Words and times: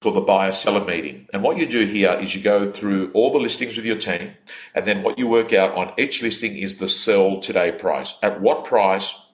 called 0.00 0.16
the 0.16 0.20
buyer 0.20 0.52
seller 0.52 0.84
meeting. 0.84 1.26
And 1.32 1.42
what 1.42 1.58
you 1.58 1.66
do 1.66 1.84
here 1.84 2.12
is 2.12 2.34
you 2.34 2.40
go 2.40 2.70
through 2.70 3.10
all 3.12 3.32
the 3.32 3.38
listings 3.38 3.76
with 3.76 3.86
your 3.86 3.96
team, 3.96 4.32
and 4.74 4.86
then 4.86 5.02
what 5.02 5.18
you 5.18 5.26
work 5.26 5.52
out 5.52 5.74
on 5.74 5.92
each 5.98 6.22
listing 6.22 6.56
is 6.56 6.78
the 6.78 6.88
sell 6.88 7.40
today 7.40 7.72
price. 7.72 8.14
At 8.22 8.40
what 8.40 8.64
price 8.64 9.26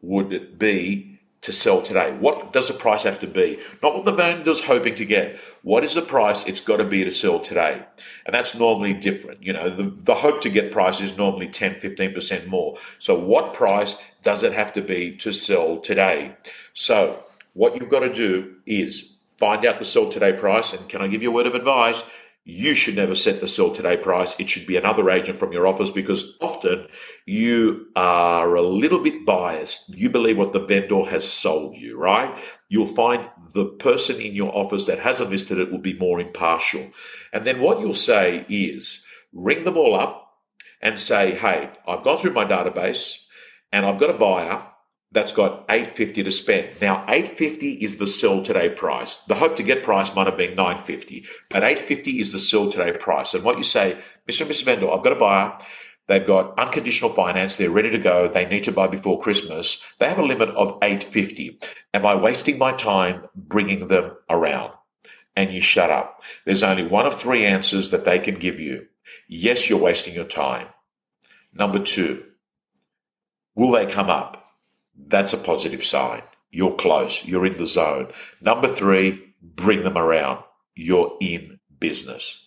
would 0.00 0.32
it 0.32 0.58
be 0.58 1.20
to 1.40 1.52
sell 1.52 1.82
today? 1.82 2.16
What 2.20 2.52
does 2.52 2.68
the 2.68 2.74
price 2.74 3.02
have 3.02 3.18
to 3.20 3.26
be? 3.26 3.58
Not 3.82 3.96
what 3.96 4.04
the 4.04 4.12
vendor's 4.12 4.64
hoping 4.64 4.94
to 4.94 5.04
get. 5.04 5.38
What 5.62 5.82
is 5.82 5.94
the 5.94 6.02
price 6.02 6.46
it's 6.46 6.60
got 6.60 6.76
to 6.76 6.84
be 6.84 7.02
to 7.02 7.10
sell 7.10 7.40
today? 7.40 7.82
And 8.24 8.32
that's 8.32 8.56
normally 8.56 8.94
different. 8.94 9.42
You 9.42 9.52
know, 9.52 9.68
the, 9.68 9.82
the 9.82 10.14
hope 10.14 10.40
to 10.42 10.50
get 10.50 10.70
price 10.70 11.00
is 11.00 11.18
normally 11.18 11.48
10, 11.48 11.76
15% 11.76 12.46
more. 12.46 12.78
So 13.00 13.18
what 13.18 13.54
price 13.54 13.96
does 14.22 14.44
it 14.44 14.52
have 14.52 14.72
to 14.74 14.82
be 14.82 15.16
to 15.16 15.32
sell 15.32 15.80
today? 15.80 16.36
So 16.74 17.18
what 17.54 17.76
you've 17.76 17.90
got 17.90 18.00
to 18.00 18.12
do 18.12 18.54
is 18.64 19.11
find 19.42 19.66
out 19.66 19.80
the 19.80 19.84
sell 19.84 20.08
today 20.08 20.32
price. 20.32 20.72
And 20.72 20.88
can 20.88 21.02
I 21.02 21.08
give 21.08 21.20
you 21.20 21.30
a 21.30 21.34
word 21.34 21.48
of 21.48 21.56
advice? 21.56 22.04
You 22.44 22.76
should 22.76 22.94
never 22.94 23.16
set 23.16 23.40
the 23.40 23.48
sell 23.48 23.72
today 23.72 23.96
price. 23.96 24.38
It 24.38 24.48
should 24.48 24.68
be 24.68 24.76
another 24.76 25.10
agent 25.10 25.36
from 25.36 25.52
your 25.52 25.66
office 25.66 25.90
because 25.90 26.36
often 26.40 26.86
you 27.26 27.88
are 27.96 28.54
a 28.54 28.62
little 28.62 29.00
bit 29.00 29.26
biased. 29.26 29.88
You 29.88 30.10
believe 30.10 30.38
what 30.38 30.52
the 30.52 30.64
vendor 30.64 31.02
has 31.06 31.28
sold 31.28 31.74
you, 31.74 31.98
right? 31.98 32.32
You'll 32.68 32.86
find 32.86 33.28
the 33.52 33.64
person 33.64 34.20
in 34.20 34.36
your 34.36 34.56
office 34.56 34.86
that 34.86 35.00
hasn't 35.00 35.30
listed 35.30 35.58
it 35.58 35.72
will 35.72 35.78
be 35.78 35.98
more 35.98 36.20
impartial. 36.20 36.92
And 37.32 37.44
then 37.44 37.60
what 37.60 37.80
you'll 37.80 37.94
say 37.94 38.46
is 38.48 39.04
ring 39.32 39.64
them 39.64 39.76
all 39.76 39.96
up 39.96 40.36
and 40.80 40.96
say, 41.00 41.34
Hey, 41.34 41.68
I've 41.84 42.04
gone 42.04 42.18
through 42.18 42.34
my 42.34 42.44
database 42.44 43.18
and 43.72 43.84
I've 43.84 43.98
got 43.98 44.10
a 44.10 44.18
buyer 44.18 44.68
that's 45.12 45.32
got 45.32 45.64
850 45.68 46.24
to 46.24 46.32
spend. 46.32 46.68
Now 46.80 47.04
850 47.08 47.72
is 47.74 47.98
the 47.98 48.06
sell 48.06 48.42
today 48.42 48.70
price. 48.70 49.16
The 49.16 49.34
hope 49.34 49.56
to 49.56 49.62
get 49.62 49.82
price 49.82 50.14
might 50.14 50.26
have 50.26 50.38
been 50.38 50.54
950, 50.54 51.26
but 51.50 51.62
850 51.62 52.18
is 52.18 52.32
the 52.32 52.38
sell 52.38 52.70
today 52.70 52.92
price. 52.92 53.34
And 53.34 53.44
what 53.44 53.58
you 53.58 53.62
say, 53.62 53.98
Mr. 54.28 54.42
and 54.42 54.50
Mrs. 54.50 54.64
Vendor, 54.64 54.90
I've 54.90 55.04
got 55.04 55.12
a 55.12 55.16
buyer. 55.16 55.58
They've 56.08 56.26
got 56.26 56.58
unconditional 56.58 57.10
finance. 57.10 57.56
They're 57.56 57.70
ready 57.70 57.90
to 57.90 57.98
go. 57.98 58.26
They 58.26 58.46
need 58.46 58.64
to 58.64 58.72
buy 58.72 58.88
before 58.88 59.20
Christmas. 59.20 59.82
They 59.98 60.08
have 60.08 60.18
a 60.18 60.24
limit 60.24 60.48
of 60.50 60.78
850. 60.82 61.60
Am 61.94 62.04
I 62.04 62.14
wasting 62.14 62.58
my 62.58 62.72
time 62.72 63.28
bringing 63.36 63.86
them 63.86 64.16
around? 64.28 64.72
And 65.36 65.50
you 65.52 65.60
shut 65.60 65.90
up. 65.90 66.22
There's 66.44 66.62
only 66.62 66.86
one 66.86 67.06
of 67.06 67.14
three 67.14 67.44
answers 67.44 67.90
that 67.90 68.04
they 68.04 68.18
can 68.18 68.34
give 68.34 68.58
you. 68.58 68.88
Yes, 69.28 69.70
you're 69.70 69.78
wasting 69.78 70.14
your 70.14 70.24
time. 70.24 70.68
Number 71.54 71.78
two, 71.78 72.24
will 73.54 73.70
they 73.70 73.86
come 73.86 74.10
up? 74.10 74.41
That's 75.12 75.34
a 75.34 75.36
positive 75.36 75.84
sign. 75.84 76.22
You're 76.50 76.74
close. 76.74 77.26
You're 77.26 77.44
in 77.44 77.58
the 77.58 77.66
zone. 77.66 78.08
Number 78.40 78.66
three, 78.66 79.34
bring 79.42 79.84
them 79.84 79.98
around. 79.98 80.42
You're 80.74 81.18
in 81.20 81.60
business. 81.78 82.46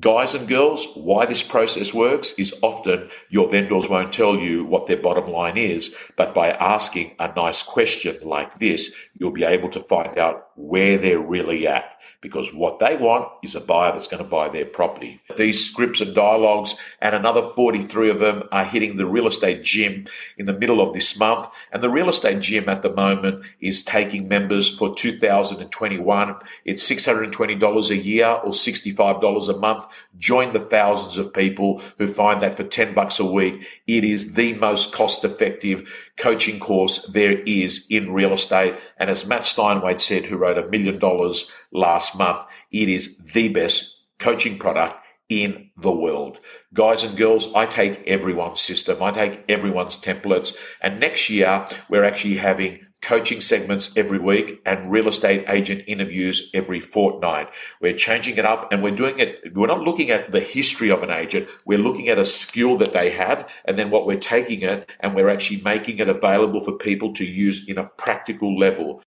Guys 0.00 0.34
and 0.34 0.46
girls, 0.46 0.86
why 0.94 1.24
this 1.24 1.42
process 1.42 1.94
works 1.94 2.32
is 2.38 2.54
often 2.62 3.08
your 3.30 3.48
vendors 3.48 3.88
won't 3.88 4.12
tell 4.12 4.36
you 4.36 4.64
what 4.64 4.86
their 4.86 4.96
bottom 4.96 5.30
line 5.30 5.56
is, 5.56 5.96
but 6.16 6.34
by 6.34 6.50
asking 6.50 7.14
a 7.18 7.32
nice 7.34 7.62
question 7.62 8.16
like 8.24 8.58
this, 8.58 8.94
you'll 9.14 9.30
be 9.30 9.44
able 9.44 9.70
to 9.70 9.80
find 9.80 10.18
out 10.18 10.48
where 10.56 10.98
they're 10.98 11.20
really 11.20 11.66
at 11.66 11.96
because 12.20 12.52
what 12.52 12.78
they 12.78 12.96
want 12.96 13.28
is 13.42 13.54
a 13.54 13.60
buyer 13.60 13.92
that's 13.92 14.08
going 14.08 14.22
to 14.22 14.28
buy 14.28 14.48
their 14.48 14.64
property. 14.64 15.20
These 15.36 15.64
scripts 15.64 16.00
and 16.00 16.14
dialogues 16.14 16.74
and 17.00 17.14
another 17.14 17.42
43 17.42 18.10
of 18.10 18.18
them 18.18 18.44
are 18.52 18.64
hitting 18.64 18.96
the 18.96 19.06
real 19.06 19.26
estate 19.26 19.62
gym 19.62 20.06
in 20.36 20.46
the 20.46 20.52
middle 20.52 20.80
of 20.80 20.92
this 20.92 21.18
month. 21.18 21.46
And 21.72 21.82
the 21.82 21.90
real 21.90 22.08
estate 22.08 22.40
gym 22.40 22.68
at 22.68 22.82
the 22.82 22.92
moment 22.92 23.44
is 23.60 23.84
taking 23.84 24.28
members 24.28 24.76
for 24.76 24.94
2021. 24.94 26.36
It's 26.64 26.88
$620 26.88 27.90
a 27.90 27.96
year 27.96 28.26
or 28.26 28.52
$65 28.52 29.45
a 29.48 29.56
month. 29.58 29.86
Join 30.18 30.52
the 30.52 30.60
thousands 30.60 31.18
of 31.18 31.32
people 31.32 31.80
who 31.98 32.06
find 32.06 32.40
that 32.40 32.56
for 32.56 32.64
10 32.64 32.94
bucks 32.94 33.18
a 33.18 33.24
week, 33.24 33.66
it 33.86 34.04
is 34.04 34.34
the 34.34 34.54
most 34.54 34.92
cost 34.92 35.24
effective 35.24 35.88
coaching 36.16 36.58
course 36.58 37.06
there 37.06 37.40
is 37.42 37.86
in 37.90 38.12
real 38.12 38.32
estate. 38.32 38.74
And 38.98 39.10
as 39.10 39.26
Matt 39.26 39.46
Steinway 39.46 39.98
said, 39.98 40.26
who 40.26 40.36
wrote 40.36 40.58
a 40.58 40.68
million 40.68 40.98
dollars 40.98 41.50
last 41.72 42.18
month, 42.18 42.40
it 42.70 42.88
is 42.88 43.16
the 43.18 43.48
best 43.48 44.04
coaching 44.18 44.58
product 44.58 44.96
in 45.28 45.70
the 45.76 45.92
world. 45.92 46.40
Guys 46.72 47.02
and 47.02 47.16
girls, 47.16 47.52
I 47.54 47.66
take 47.66 48.06
everyone's 48.06 48.60
system. 48.60 49.02
I 49.02 49.10
take 49.10 49.44
everyone's 49.48 49.98
templates. 49.98 50.56
And 50.80 51.00
next 51.00 51.28
year, 51.28 51.66
we're 51.88 52.04
actually 52.04 52.36
having 52.36 52.85
coaching 53.06 53.40
segments 53.40 53.96
every 53.96 54.18
week 54.18 54.60
and 54.66 54.90
real 54.90 55.06
estate 55.06 55.44
agent 55.48 55.84
interviews 55.86 56.50
every 56.52 56.80
fortnight. 56.80 57.48
We're 57.80 57.94
changing 57.94 58.36
it 58.36 58.44
up 58.44 58.72
and 58.72 58.82
we're 58.82 58.96
doing 58.96 59.20
it. 59.20 59.54
We're 59.54 59.68
not 59.68 59.82
looking 59.82 60.10
at 60.10 60.32
the 60.32 60.40
history 60.40 60.90
of 60.90 61.04
an 61.04 61.10
agent. 61.10 61.48
We're 61.64 61.78
looking 61.78 62.08
at 62.08 62.18
a 62.18 62.24
skill 62.24 62.76
that 62.78 62.92
they 62.92 63.10
have 63.10 63.48
and 63.64 63.78
then 63.78 63.90
what 63.90 64.08
we're 64.08 64.18
taking 64.18 64.62
it 64.62 64.90
and 64.98 65.14
we're 65.14 65.28
actually 65.28 65.62
making 65.62 66.00
it 66.00 66.08
available 66.08 66.58
for 66.64 66.72
people 66.72 67.12
to 67.12 67.24
use 67.24 67.68
in 67.68 67.78
a 67.78 67.84
practical 67.84 68.58
level. 68.58 69.04